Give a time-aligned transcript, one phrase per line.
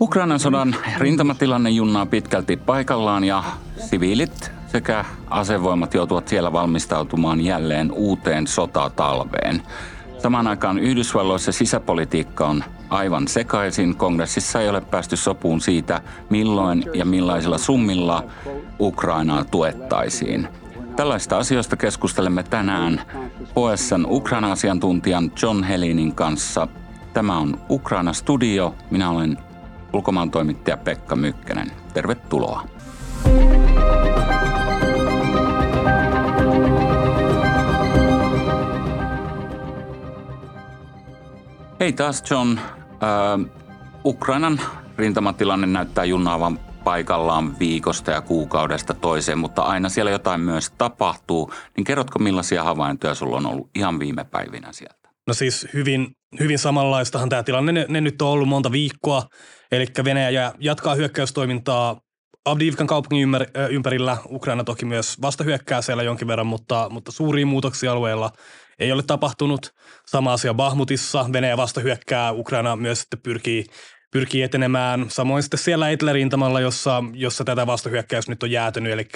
[0.00, 3.44] Ukrainan sodan rintamatilanne junnaa pitkälti paikallaan ja
[3.76, 9.62] siviilit sekä asevoimat joutuvat siellä valmistautumaan jälleen uuteen sotatalveen.
[10.18, 13.96] Samaan aikaan Yhdysvalloissa sisäpolitiikka on aivan sekaisin.
[13.96, 16.00] Kongressissa ei ole päästy sopuun siitä,
[16.30, 18.24] milloin ja millaisilla summilla
[18.80, 20.48] Ukrainaa tuettaisiin.
[20.96, 23.02] Tällaista asioista keskustelemme tänään
[23.56, 26.68] OSN Ukraina-asiantuntijan John Helinin kanssa.
[27.12, 28.74] Tämä on Ukraina Studio.
[28.90, 29.38] Minä olen
[29.92, 31.72] ulkomaan toimittaja Pekka Mykkänen.
[31.94, 32.68] Tervetuloa.
[41.80, 42.58] Hei taas John.
[42.58, 43.62] Äh,
[44.04, 44.60] Ukrainan
[44.98, 51.52] rintamatilanne näyttää junnaavan paikallaan viikosta ja kuukaudesta toiseen, mutta aina siellä jotain myös tapahtuu.
[51.76, 55.08] Niin kerrotko millaisia havaintoja sulla on ollut ihan viime päivinä sieltä?
[55.26, 59.22] No siis hyvin, hyvin samanlaistahan tämä tilanne ne, ne nyt on ollut monta viikkoa.
[59.72, 62.00] Eli Venäjä jatkaa hyökkäystoimintaa
[62.44, 64.16] Avdiivkan kaupungin ympär, ympärillä.
[64.30, 68.30] Ukraina toki myös vastahyökkää siellä jonkin verran, mutta, mutta suuria muutoksia alueella
[68.78, 69.70] ei ole tapahtunut.
[70.06, 71.26] Sama asia Bahmutissa.
[71.32, 72.32] Venäjä vastahyökkää.
[72.32, 73.64] Ukraina myös sitten pyrkii
[74.12, 75.04] pyrkii etenemään.
[75.08, 78.92] Samoin sitten siellä etelärintamalla, jossa, jossa tätä vastahyökkäys nyt on jäätynyt.
[78.92, 79.08] Eli,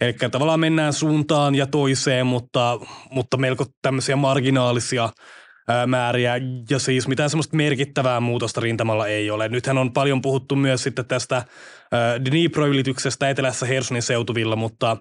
[0.00, 2.78] eli tavallaan mennään suuntaan ja toiseen, mutta,
[3.10, 5.08] mutta melko tämmöisiä marginaalisia
[5.86, 6.40] määriä.
[6.70, 9.48] Ja siis mitään semmoista merkittävää muutosta rintamalla ei ole.
[9.48, 11.44] Nythän on paljon puhuttu myös sitten tästä
[12.24, 14.96] Dnipro-ylityksestä etelässä Hersonin seutuvilla, mutta,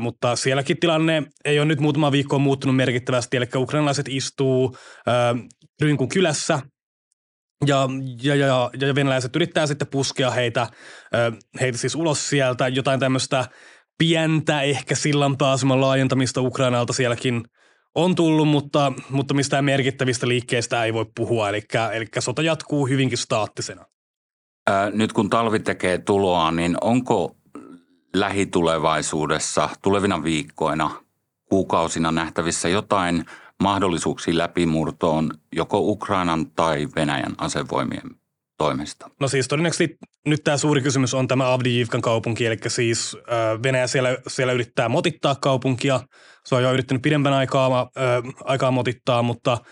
[0.00, 4.76] mutta sielläkin tilanne ei ole nyt muutama viikko muuttunut merkittävästi, eli ukrainalaiset istuu
[5.82, 6.60] Rynkun kylässä
[7.66, 7.88] ja,
[8.22, 10.66] ja, ja, ja venäläiset yrittää sitten puskea heitä,
[11.60, 13.44] heitä siis ulos sieltä, jotain tämmöistä
[13.98, 17.42] pientä ehkä sillanpääsemän laajentamista Ukrainalta sielläkin
[17.94, 23.18] on tullut, mutta, mutta mistään merkittävistä liikkeistä ei voi puhua, eli, eli sota jatkuu hyvinkin
[23.18, 23.84] staattisena.
[24.66, 27.36] Ää, nyt kun talvi tekee tuloa, niin onko
[28.14, 30.90] lähitulevaisuudessa, tulevina viikkoina,
[31.44, 33.24] kuukausina nähtävissä jotain
[33.62, 38.19] mahdollisuuksia läpimurtoon joko Ukrainan tai Venäjän asevoimien
[38.60, 39.10] toimesta?
[39.20, 43.16] No siis todennäköisesti nyt tämä suuri kysymys on tämä Avdiivkan kaupunki, eli siis
[43.62, 46.00] Venäjä siellä, siellä yrittää motittaa kaupunkia.
[46.44, 49.58] Se on jo yrittänyt pidemmän aikaa, äh, aikaa motittaa, mutta–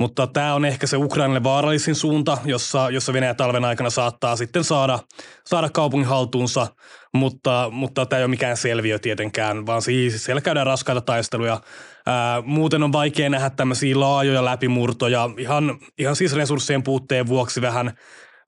[0.00, 4.64] mutta tämä on ehkä se Ukrainalle vaarallisin suunta, jossa, jossa Venäjä talven aikana saattaa sitten
[4.64, 4.98] saada,
[5.46, 6.66] saada kaupungin haltuunsa,
[7.14, 11.60] mutta, mutta tämä ei ole mikään selviö tietenkään, vaan siis siellä käydään raskaita taisteluja.
[12.06, 17.92] Ää, muuten on vaikea nähdä tämmöisiä laajoja läpimurtoja, ihan, ihan siis resurssien puutteen vuoksi vähän,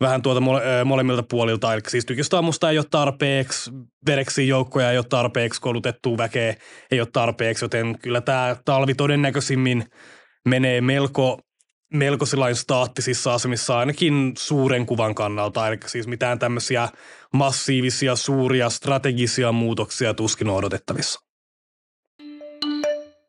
[0.00, 1.74] vähän tuolta mole, molemmilta puolilta.
[1.74, 3.70] Eli siis tykistaamusta ei ole tarpeeksi,
[4.06, 6.54] vereksiä joukkoja ei ole tarpeeksi, koulutettua väkeä
[6.90, 9.84] ei ole tarpeeksi, joten kyllä tämä talvi todennäköisimmin–
[10.48, 11.40] menee melko,
[11.94, 12.24] melko
[12.54, 15.68] staattisissa asemissa ainakin suuren kuvan kannalta.
[15.68, 16.88] Eli siis mitään tämmöisiä
[17.34, 21.29] massiivisia, suuria, strategisia muutoksia tuskin on odotettavissa.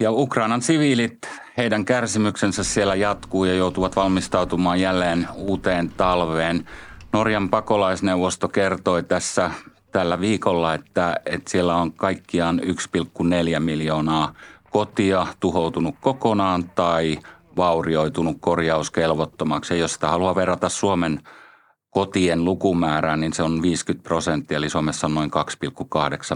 [0.02, 6.68] Ja Ukrainan siviilit, heidän kärsimyksensä siellä jatkuu ja joutuvat valmistautumaan jälleen uuteen talveen.
[7.14, 9.52] Norjan pakolaisneuvosto kertoi tässä
[9.92, 14.34] tällä viikolla, että, että siellä on kaikkiaan 1,4 miljoonaa
[14.70, 17.20] kotia tuhoutunut kokonaan tai
[17.58, 19.74] vaurioitunut korjauskelvottomaksi.
[19.74, 21.20] Ja jos sitä haluaa verrata Suomen
[21.90, 25.32] kotien lukumäärään, niin se on 50 prosenttia, eli Suomessa on noin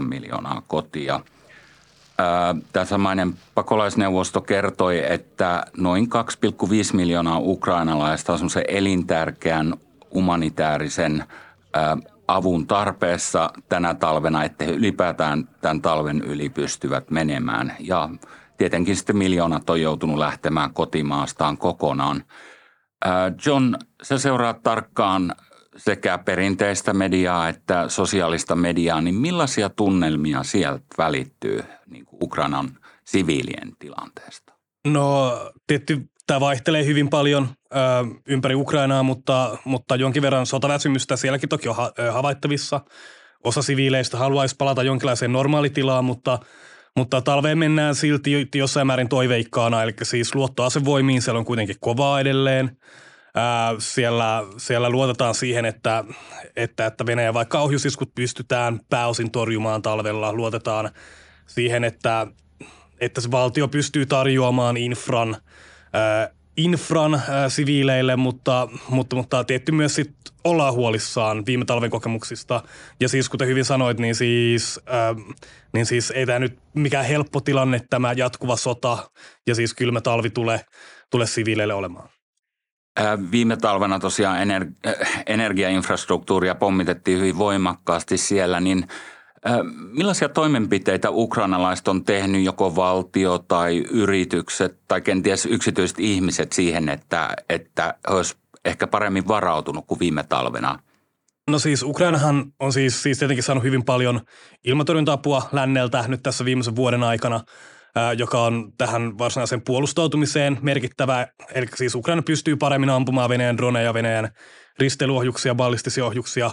[0.00, 1.20] miljoonaa kotia.
[2.72, 6.08] Tämä samainen pakolaisneuvosto kertoi, että noin
[6.64, 9.74] 2,5 miljoonaa ukrainalaista on semmoisen elintärkeän
[10.14, 11.24] humanitaarisen
[12.28, 17.76] avun tarpeessa tänä talvena, että he ylipäätään tämän talven yli pystyvät menemään.
[17.80, 18.08] Ja
[18.56, 22.24] tietenkin sitten miljoonat on joutunut lähtemään kotimaastaan kokonaan.
[23.46, 25.34] John, sä seuraat tarkkaan
[25.76, 33.76] sekä perinteistä mediaa että sosiaalista mediaa, niin millaisia tunnelmia sieltä välittyy niin kuin Ukrainan siviilien
[33.78, 34.52] tilanteesta?
[34.86, 35.32] No
[35.66, 37.76] tietty Tämä vaihtelee hyvin paljon ö,
[38.28, 42.80] ympäri Ukrainaa, mutta, mutta jonkin verran sotaväsymystä sielläkin toki on ha, havaittavissa.
[43.44, 46.38] Osa siviileistä haluaisi palata jonkinlaiseen normaalitilaan, mutta,
[46.96, 52.76] mutta talveen mennään silti jossain määrin toiveikkaana, eli siis luottoasevoimiin siellä on kuitenkin kovaa edelleen.
[53.78, 56.04] Siellä, siellä luotetaan siihen, että,
[56.56, 60.32] että, että Venäjän vaikka ohjusiskut pystytään pääosin torjumaan talvella.
[60.32, 60.90] Luotetaan
[61.46, 62.26] siihen, että,
[63.00, 65.36] että se valtio pystyy tarjoamaan infran–
[66.56, 72.62] infran äh, siviileille, mutta, mutta, mutta tietty myös sit ollaan huolissaan viime talven kokemuksista.
[73.00, 75.36] Ja siis kuten hyvin sanoit, niin siis, äh,
[75.72, 79.10] niin siis ei tämä nyt mikään helppo tilanne tämä jatkuva sota
[79.46, 80.60] ja siis kylmä talvi tulee,
[81.10, 82.15] tule siviileille olemaan.
[83.30, 84.94] Viime talvena tosiaan ener-
[85.26, 88.88] energiainfrastruktuuria pommitettiin hyvin voimakkaasti siellä, niin
[89.92, 97.36] millaisia toimenpiteitä ukrainalaiset on tehnyt joko valtio tai yritykset tai kenties yksityiset ihmiset siihen, että,
[97.48, 100.78] että olisi ehkä paremmin varautunut kuin viime talvena?
[101.50, 104.20] No siis Ukrainahan on siis, siis tietenkin saanut hyvin paljon
[104.64, 107.40] ilmatorjunta-apua länneltä nyt tässä viimeisen vuoden aikana–
[108.18, 111.26] joka on tähän varsinaiseen puolustautumiseen merkittävä.
[111.54, 114.28] Eli siis Ukraina pystyy paremmin ampumaan Venäjän droneja, Venäjän
[114.78, 116.50] risteilyohjuksia, ballistisia ohjuksia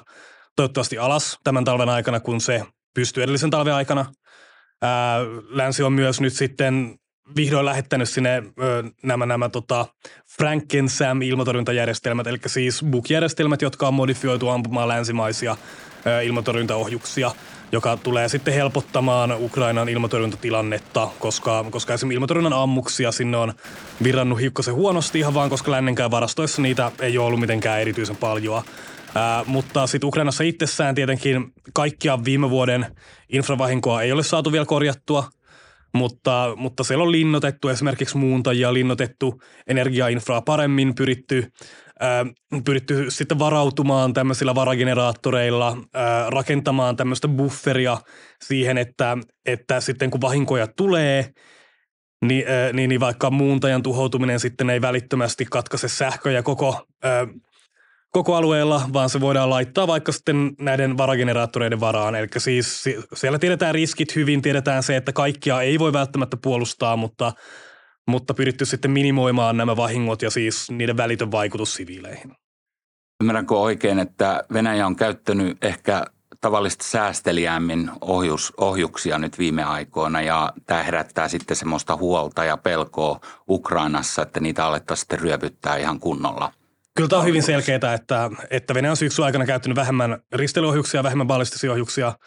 [0.56, 2.64] toivottavasti alas tämän talven aikana, kun se
[2.94, 4.06] pystyy edellisen talven aikana.
[5.50, 6.96] Länsi on myös nyt sitten
[7.36, 8.44] vihdoin lähettänyt sinne
[9.04, 9.86] nämä, nämä tota
[10.38, 15.58] Frankensam ilmatorjuntajärjestelmät, eli siis BUK-järjestelmät, jotka on modifioitu ampumaan länsimaisia
[16.24, 17.32] ilmatorjuntaohjuksia–
[17.74, 23.54] joka tulee sitten helpottamaan Ukrainan ilmatorjuntatilannetta, koska, koska esimerkiksi ilmatorjunnan ammuksia sinne on
[24.04, 28.64] virrannut hiukkasen huonosti ihan vaan, koska lännenkään varastoissa niitä ei ole ollut mitenkään erityisen paljon.
[29.16, 32.86] Ää, mutta sitten Ukrainassa itsessään tietenkin kaikkia viime vuoden
[33.30, 35.30] infravahinkoa ei ole saatu vielä korjattua,
[35.94, 41.52] mutta, mutta siellä on linnoitettu esimerkiksi muuntajia, linnoitettu energiainfraa paremmin, pyritty
[42.66, 45.78] pyritty sitten varautumaan tämmöisillä varageneraattoreilla,
[46.28, 47.98] rakentamaan tämmöistä bufferia
[48.44, 51.30] siihen, että, että sitten kun vahinkoja tulee,
[52.26, 56.88] niin, niin, niin vaikka muuntajan tuhoutuminen sitten ei välittömästi katkaise sähköjä koko,
[58.10, 62.16] koko alueella, vaan se voidaan laittaa vaikka sitten näiden varageneraattoreiden varaan.
[62.16, 62.84] Eli siis
[63.14, 67.32] siellä tiedetään riskit hyvin, tiedetään se, että kaikkia ei voi välttämättä puolustaa, mutta–
[68.08, 72.36] mutta pyritty sitten minimoimaan nämä vahingot ja siis niiden välitön vaikutus siviileihin.
[73.24, 76.06] Ymmärränkö oikein, että Venäjä on käyttänyt ehkä
[76.42, 83.20] tavallista säästeliämmin ohjus, ohjuksia nyt viime aikoina ja tämä herättää sitten semmoista huolta ja pelkoa
[83.50, 86.52] Ukrainassa, että niitä alettaisiin sitten ryöpyttää ihan kunnolla.
[86.96, 91.28] Kyllä tämä on hyvin selkeää, että, että Venäjä on syksyn aikana käyttänyt vähemmän risteilyohjuksia, vähemmän
[91.28, 92.14] ballistisia ohjuksia–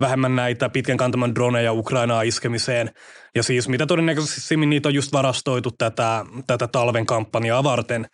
[0.00, 2.90] vähemmän näitä pitkän kantaman droneja Ukrainaa iskemiseen.
[3.34, 8.06] Ja siis mitä todennäköisesti niitä on just varastoitu tätä, tätä talven kampanjaa varten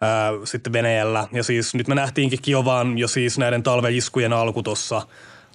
[0.00, 1.26] ää, sitten Venäjällä.
[1.32, 5.02] Ja siis nyt me nähtiinkin Kiovaan jo siis näiden talven iskujen alku tuossa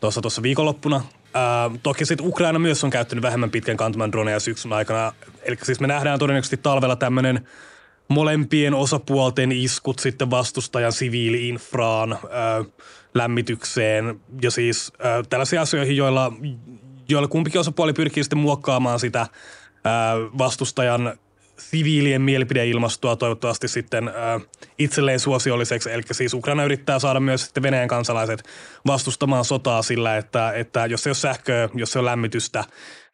[0.04, 1.02] tuossa, tuossa viikonloppuna.
[1.34, 5.14] Ää, toki sitten Ukraina myös on käyttänyt vähemmän pitkän kantaman droneja syksyn aikana.
[5.44, 7.48] Eli siis me nähdään todennäköisesti talvella tämmöinen
[8.14, 12.18] molempien osapuolten iskut sitten vastustajan siviili-infraan.
[12.32, 12.64] Ää,
[13.14, 16.34] lämmitykseen ja siis äh, tällaisiin asioihin, joilla,
[17.10, 19.30] joilla kumpikin osapuoli pyrkii sitten muokkaamaan sitä äh,
[20.38, 21.18] vastustajan
[21.58, 24.14] siviilien mielipideilmastoa toivottavasti sitten äh,
[24.80, 25.92] itselleen suosiolliseksi.
[25.92, 28.44] Eli siis Ukraina yrittää saada myös sitten Venäjän kansalaiset
[28.88, 32.64] vastustamaan sotaa sillä, että, että jos ei ole sähköä, jos ei ole lämmitystä,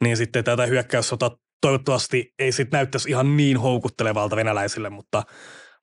[0.03, 1.31] niin sitten tätä hyökkäyssota
[1.61, 5.23] toivottavasti ei sitten näyttäisi ihan niin houkuttelevalta venäläisille, mutta,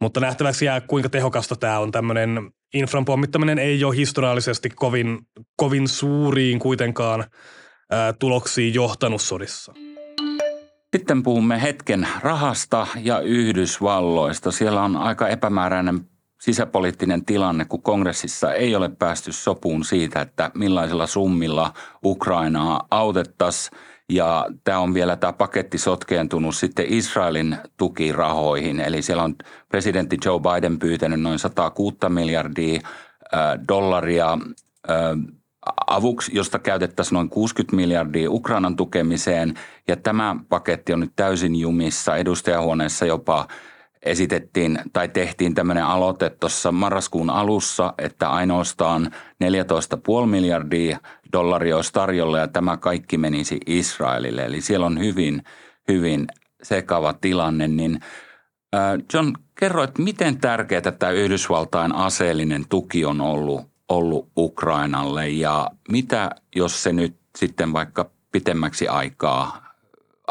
[0.01, 5.19] mutta nähtäväksi jää kuinka tehokasta tämä on tämmöinen infran pommittaminen ei ole historiallisesti kovin,
[5.57, 7.25] kovin suuriin kuitenkaan
[7.91, 9.73] ää, tuloksiin johtanut sodissa.
[10.97, 14.53] Sitten puhumme hetken rahasta ja Yhdysvalloista.
[14.53, 16.01] Siellä on aika epämääräinen
[16.41, 21.73] sisäpoliittinen tilanne, kun kongressissa ei ole päästy sopuun siitä, että millaisilla summilla
[22.05, 23.79] Ukrainaa autettaisiin.
[24.13, 28.81] Ja tämä on vielä tämä paketti sotkeentunut sitten Israelin tukirahoihin.
[28.81, 29.35] Eli siellä on
[29.69, 32.81] presidentti Joe Biden pyytänyt noin 106 miljardia
[33.69, 34.39] dollaria
[35.87, 39.55] avuksi, josta käytettäisiin noin 60 miljardia Ukrainan tukemiseen.
[39.89, 42.17] Ja tämä paketti on nyt täysin jumissa.
[42.17, 43.49] Edustajahuoneessa jopa
[44.07, 49.11] esitettiin tai tehtiin tämmöinen aloite tuossa marraskuun alussa, että ainoastaan
[50.25, 50.99] 14,5 miljardia
[51.33, 54.45] dollaria olisi tarjolla ja tämä kaikki menisi Israelille.
[54.45, 55.43] Eli siellä on hyvin,
[55.89, 56.27] hyvin
[56.63, 57.69] sekava tilanne.
[57.69, 58.01] Niin
[59.15, 66.31] John, kerro, että miten tärkeää tämä Yhdysvaltain aseellinen tuki on ollut, ollut Ukrainalle ja mitä
[66.57, 69.75] jos se nyt sitten vaikka pitemmäksi aikaa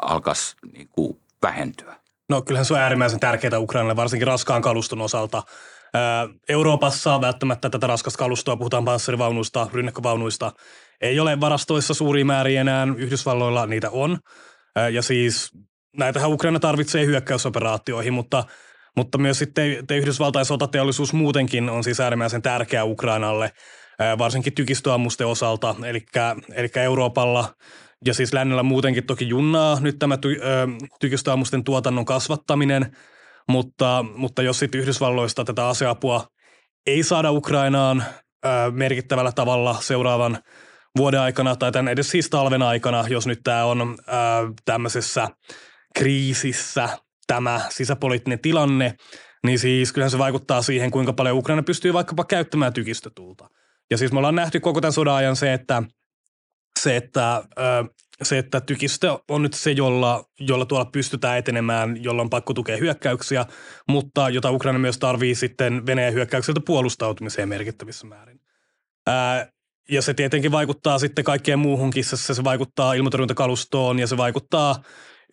[0.02, 2.05] alkaisi niin kuin vähentyä?
[2.30, 5.44] No kyllähän se on äärimmäisen tärkeää Ukrainalle, varsinkin raskaan kaluston osalta.
[6.50, 10.52] Euroopassa välttämättä tätä raskasta kalustoa, puhutaan panssarivaunuista, rynnäkövaunuista,
[11.02, 14.20] ei ole varastoissa suuria määriä enää, Yhdysvalloilla niitä on.
[14.92, 15.52] Ja siis
[15.98, 18.44] näitähän Ukraina tarvitsee hyökkäysoperaatioihin, mutta,
[18.98, 23.52] mutta myös sitten te Yhdysvaltain sotateollisuus muutenkin on siis äärimmäisen tärkeä Ukrainalle,
[24.18, 25.76] varsinkin tykistöammusten osalta.
[26.56, 27.54] Eli Euroopalla
[28.06, 30.68] ja siis lännellä muutenkin toki junnaa nyt tämä ty, ö,
[31.00, 32.96] tykistöammusten tuotannon kasvattaminen,
[33.50, 36.28] mutta, mutta jos sitten Yhdysvalloista tätä aseapua
[36.88, 38.04] ei saada Ukrainaan
[38.46, 40.38] ö, merkittävällä tavalla seuraavan
[40.98, 44.14] vuoden aikana tai tämän edes siis talven aikana, jos nyt tämä on ö,
[44.66, 45.28] tämmöisessä
[45.96, 46.90] kriisissä
[47.28, 48.96] tämä sisäpoliittinen tilanne,
[49.46, 53.48] niin siis kyllähän se vaikuttaa siihen, kuinka paljon Ukraina pystyy vaikkapa käyttämään tykistötulta.
[53.92, 55.84] Ja siis me ollaan nähty koko tämän sodan ajan se, että
[56.80, 57.44] se, että,
[58.24, 62.78] se, että tykistö on nyt se, jolla, jolla tuolla pystytään etenemään, jolla on pakko tukea
[62.78, 63.46] hyökkäyksiä,
[63.90, 68.40] mutta jota Ukraina myös tarvii sitten Venäjän hyökkäykseltä puolustautumiseen merkittävissä määrin.
[69.08, 69.48] Ää,
[69.92, 74.76] ja se tietenkin vaikuttaa sitten kaikkeen muuhunkin, se, se vaikuttaa ilmatorjuntakalustoon ja se vaikuttaa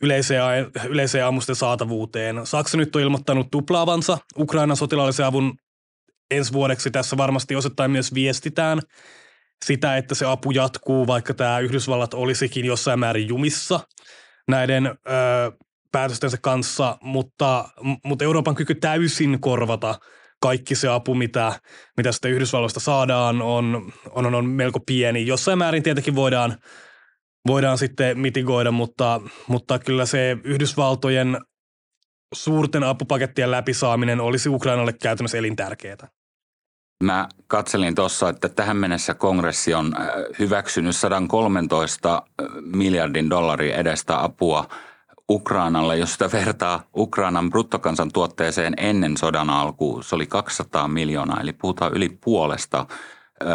[0.02, 0.42] yleiseen,
[0.88, 2.46] yleiseen ammusten saatavuuteen.
[2.46, 5.54] Saksa nyt on ilmoittanut tuplaavansa Ukrainan sotilaallisen avun
[6.30, 6.90] ensi vuodeksi.
[6.90, 8.80] Tässä varmasti osittain myös viestitään
[9.62, 13.80] sitä, että se apu jatkuu, vaikka tämä Yhdysvallat olisikin jossain määrin jumissa
[14.48, 14.92] näiden ö,
[15.92, 17.68] päätöstensä kanssa, mutta,
[18.04, 19.94] mutta Euroopan kyky täysin korvata
[20.42, 21.52] kaikki se apu, mitä,
[21.96, 25.26] mitä sitten Yhdysvalloista saadaan, on, on, on melko pieni.
[25.26, 26.56] Jossain määrin tietenkin voidaan,
[27.46, 31.38] voidaan sitten mitigoida, mutta, mutta kyllä se Yhdysvaltojen
[32.34, 36.08] suurten apupakettien läpisaaminen olisi Ukrainalle käytännössä elintärkeää.
[37.02, 44.24] Mä katselin tuossa, että tähän mennessä kongressi on äh, hyväksynyt 113 äh, miljardin dollarin edestä
[44.24, 44.68] apua
[45.30, 45.96] Ukrainalle.
[45.96, 52.08] Jos sitä vertaa Ukrainan bruttokansantuotteeseen ennen sodan alkuun, se oli 200 miljoonaa, eli puhutaan yli
[52.08, 53.48] puolesta äh,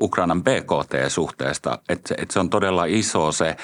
[0.00, 1.78] Ukrainan BKT-suhteesta.
[1.88, 3.56] Että et se on todella iso se.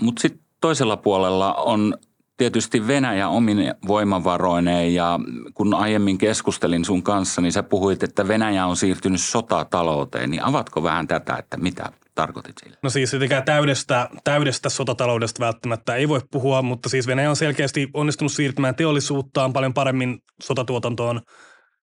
[0.00, 1.94] Mutta sitten toisella puolella on
[2.40, 5.18] tietysti Venäjä omin voimavaroineen ja
[5.54, 10.30] kun aiemmin keskustelin sun kanssa, niin sä puhuit, että Venäjä on siirtynyt sotatalouteen.
[10.30, 12.76] Niin avatko vähän tätä, että mitä tarkoitit sillä?
[12.82, 17.88] No siis tietenkään täydestä, täydestä sotataloudesta välttämättä ei voi puhua, mutta siis Venäjä on selkeästi
[17.94, 21.20] onnistunut siirtymään teollisuuttaan paljon paremmin sotatuotantoon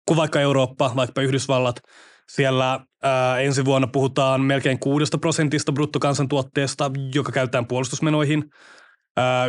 [0.08, 1.80] kuin vaikka Eurooppa, vaikka Yhdysvallat.
[2.28, 8.44] Siellä ää, ensi vuonna puhutaan melkein kuudesta prosentista bruttokansantuotteesta, joka käytetään puolustusmenoihin–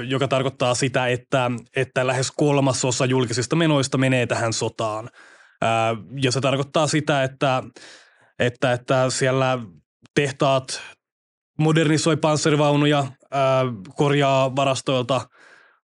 [0.07, 5.09] joka tarkoittaa sitä, että, että lähes kolmasosa julkisista menoista menee tähän sotaan.
[6.21, 7.63] Ja se tarkoittaa sitä, että,
[8.39, 9.59] että, että siellä
[10.15, 10.81] tehtaat
[11.59, 13.05] modernisoi panssarivaunuja,
[13.95, 15.21] korjaa varastoilta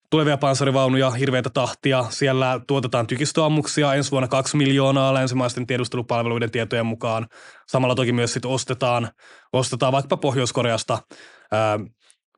[0.09, 2.05] tulevia panssarivaunuja, hirveitä tahtia.
[2.09, 7.27] Siellä tuotetaan tykistöammuksia ensi vuonna kaksi miljoonaa länsimaisten tiedustelupalveluiden tietojen mukaan.
[7.67, 9.09] Samalla toki myös sit ostetaan,
[9.53, 10.97] ostetaan vaikka Pohjois-Koreasta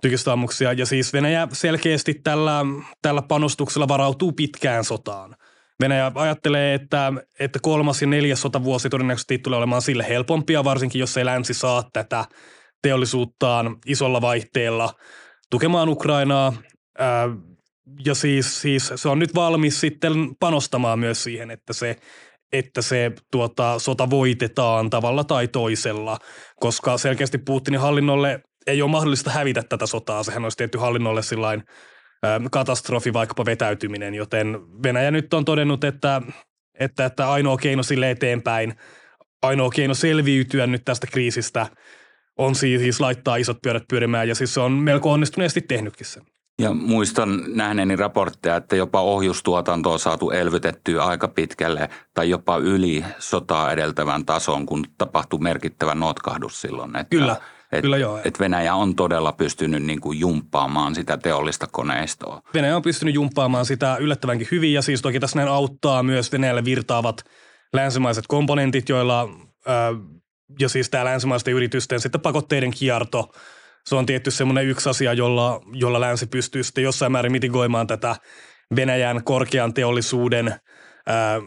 [0.02, 0.74] tykistöammuksia.
[0.74, 2.66] Ja siis Venäjä selkeästi tällä,
[3.02, 5.36] tällä panostuksella varautuu pitkään sotaan.
[5.80, 11.18] Venäjä ajattelee, että, että kolmas ja neljäs sotavuosi todennäköisesti tulee olemaan sille helpompia, varsinkin jos
[11.18, 12.26] ei länsi saa tätä
[12.82, 14.94] teollisuuttaan isolla vaihteella
[15.50, 16.54] tukemaan Ukrainaa.
[18.06, 21.96] Ja siis, siis se on nyt valmis sitten panostamaan myös siihen, että se,
[22.52, 26.18] että se tuota, sota voitetaan tavalla tai toisella,
[26.60, 30.24] koska selkeästi Putinin hallinnolle ei ole mahdollista hävitä tätä sotaa.
[30.24, 31.64] Sehän olisi tietty hallinnolle sillain
[32.52, 36.22] katastrofi, vaikkapa vetäytyminen, joten Venäjä nyt on todennut, että,
[36.80, 38.74] että, että ainoa keino sille eteenpäin,
[39.42, 41.68] ainoa keino selviytyä nyt tästä kriisistä
[42.40, 46.24] on siis laittaa isot pyörät pyörimään ja siis se on melko onnistuneesti tehnytkin sen.
[46.62, 53.06] Ja muistan nähneeni raportteja, että jopa ohjustuotanto on saatu elvytettyä aika pitkälle tai jopa yli
[53.20, 56.96] sotaa edeltävän tason, kun tapahtui merkittävä notkahdus silloin.
[56.96, 57.36] Että Kyllä
[57.72, 58.20] et, Kyllä joo.
[58.24, 62.42] Et Venäjä on todella pystynyt niin kuin jumppaamaan sitä teollista koneistoa.
[62.54, 66.66] Venäjä on pystynyt jumppaamaan sitä yllättävänkin hyvin ja siis toki tässä näin auttaa myös Venäjälle
[66.66, 67.24] virtaavat
[67.74, 69.30] länsimaiset komponentit, joilla
[69.66, 69.94] ää,
[70.60, 73.34] ja siis tämä länsimaisten yritysten sitten pakotteiden kierto,
[73.86, 78.16] se on tietty semmoinen yksi asia, jolla, jolla länsi pystyy sitten jossain määrin mitigoimaan tätä
[78.76, 80.56] Venäjän korkean teollisuuden
[81.08, 81.42] ää,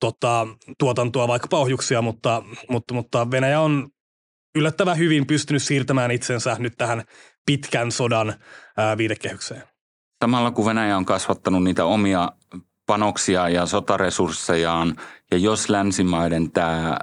[0.00, 0.46] tota,
[0.78, 3.88] tuotantoa, vaikkapa ohjuksia, mutta, mutta, mutta Venäjä on
[4.54, 7.02] yllättävän hyvin pystynyt siirtämään itsensä nyt tähän
[7.46, 8.34] pitkän sodan
[8.98, 9.62] viidekehykseen.
[10.24, 12.32] Samalla kun Venäjä on kasvattanut niitä omia
[12.86, 14.96] panoksia ja sotaresurssejaan,
[15.30, 16.98] ja jos länsimaiden tämä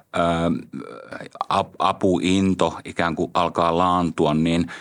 [1.79, 4.71] apuinto ikään kuin alkaa laantua, niin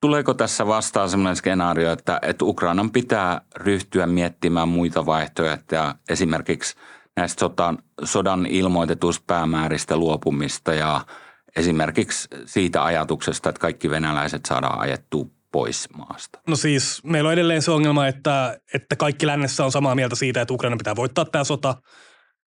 [0.00, 6.74] tuleeko tässä vastaan sellainen skenaario, että, että Ukrainan pitää ryhtyä miettimään muita vaihtoehtoja, esimerkiksi
[7.16, 11.00] näistä sodan, sodan ilmoitetuista päämääristä luopumista ja–
[11.56, 16.40] esimerkiksi siitä ajatuksesta, että kaikki venäläiset saadaan ajettua pois maasta?
[16.48, 20.40] No siis meillä on edelleen se ongelma, että, että kaikki lännessä on samaa mieltä siitä,
[20.40, 21.74] että Ukraina pitää voittaa tämä sota,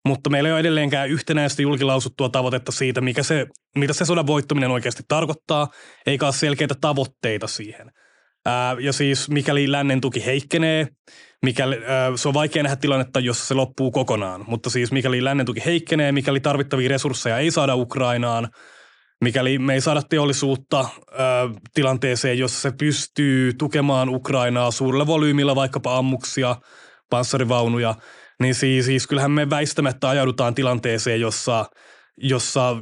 [0.08, 3.46] mutta meillä ei ole edelleenkään yhtenäistä julkilausuttua tavoitetta siitä, mikä se,
[3.78, 5.68] mitä se sodan voittaminen oikeasti tarkoittaa,
[6.06, 7.90] eikä ole selkeitä tavoitteita siihen.
[8.46, 10.88] Ää, ja siis mikäli lännen tuki heikkenee,
[11.42, 15.46] mikäli, ää, se on vaikea nähdä tilannetta, jossa se loppuu kokonaan, mutta siis mikäli lännen
[15.46, 18.48] tuki heikkenee, mikäli tarvittavia resursseja ei saada Ukrainaan–
[19.20, 21.14] mikäli me ei saada teollisuutta ö,
[21.74, 26.56] tilanteeseen, jossa se pystyy tukemaan Ukrainaa suurella volyymilla, vaikkapa ammuksia,
[27.10, 27.94] panssarivaunuja,
[28.40, 31.66] niin siis, siis kyllähän me väistämättä ajaudutaan tilanteeseen, jossa,
[32.16, 32.76] jossa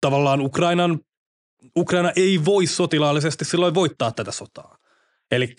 [0.00, 0.98] tavallaan Ukrainan,
[1.76, 4.76] Ukraina ei voi sotilaallisesti silloin voittaa tätä sotaa.
[5.30, 5.54] Eli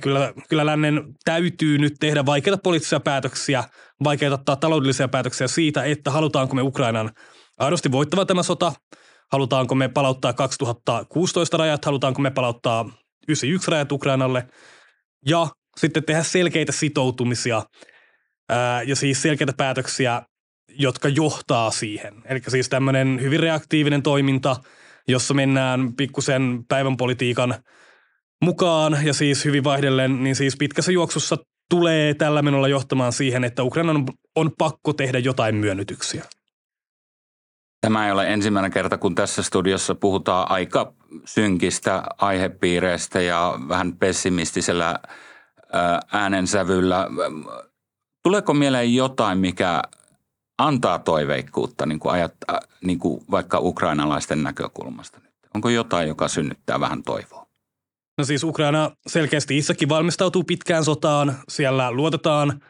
[0.00, 3.64] kyllä, kyllä lännen täytyy nyt tehdä vaikeita poliittisia päätöksiä,
[4.04, 7.10] vaikeita taloudellisia päätöksiä siitä, että halutaanko me Ukrainan
[7.58, 8.72] aidosti voittava tämä sota,
[9.32, 12.84] halutaanko me palauttaa 2016 rajat, halutaanko me palauttaa
[13.28, 14.48] 91 rajat Ukrainalle
[15.28, 15.46] ja
[15.76, 17.62] sitten tehdä selkeitä sitoutumisia
[18.48, 20.22] ää, ja siis selkeitä päätöksiä,
[20.78, 22.22] jotka johtaa siihen.
[22.24, 24.56] Eli siis tämmöinen hyvin reaktiivinen toiminta,
[25.08, 27.54] jossa mennään pikkusen päivän politiikan–
[28.44, 31.36] mukaan ja siis hyvin vaihdellen, niin siis pitkässä juoksussa
[31.70, 34.06] tulee tällä menolla johtamaan siihen, että Ukrainan
[34.36, 36.24] on, pakko tehdä jotain myönnytyksiä.
[37.84, 40.92] Tämä ei ole ensimmäinen kerta, kun tässä studiossa puhutaan aika
[41.24, 44.98] synkistä aihepiireistä ja vähän pessimistisellä
[46.12, 47.08] äänensävyllä.
[48.22, 49.82] Tuleeko mieleen jotain, mikä
[50.58, 52.34] antaa toiveikkuutta niin kuin ajat,
[52.84, 55.20] niin kuin vaikka ukrainalaisten näkökulmasta?
[55.54, 57.46] Onko jotain, joka synnyttää vähän toivoa?
[58.18, 61.34] No siis Ukraina selkeästi itsekin valmistautuu pitkään sotaan.
[61.48, 62.60] Siellä luotetaan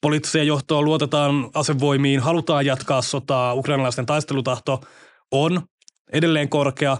[0.00, 3.54] poliittiseen johtoon, luotetaan asevoimiin, halutaan jatkaa sotaa.
[3.54, 4.80] Ukrainalaisten taistelutahto
[5.30, 5.62] on
[6.12, 6.96] edelleen korkea.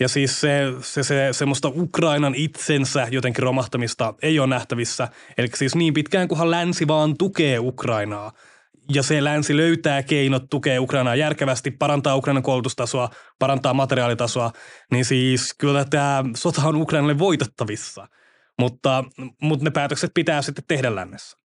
[0.00, 5.08] Ja siis se, se, se semmoista Ukrainan itsensä jotenkin romahtamista ei ole nähtävissä.
[5.38, 8.32] Eli siis niin pitkään kunhan länsi vaan tukee Ukrainaa–
[8.94, 14.50] ja se länsi löytää keinot tukea Ukrainaa järkevästi, parantaa Ukrainan koulutustasoa, parantaa materiaalitasoa,
[14.92, 18.08] niin siis kyllä tämä sota on Ukrainalle voitettavissa.
[18.58, 19.04] Mutta,
[19.42, 21.38] mutta ne päätökset pitää sitten tehdä lännessä.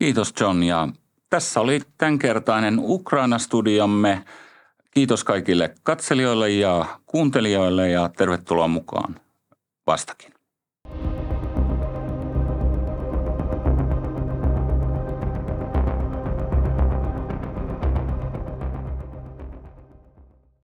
[0.00, 0.88] Kiitos John ja
[1.30, 4.24] tässä oli tämänkertainen Ukraina-studiomme.
[4.90, 9.20] Kiitos kaikille katselijoille ja kuuntelijoille ja tervetuloa mukaan
[9.86, 10.39] vastakin.